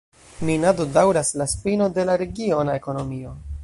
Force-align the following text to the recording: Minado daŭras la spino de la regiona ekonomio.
Minado 0.47 0.87
daŭras 0.95 1.31
la 1.43 1.49
spino 1.53 1.93
de 1.99 2.09
la 2.11 2.19
regiona 2.25 2.81
ekonomio. 2.83 3.41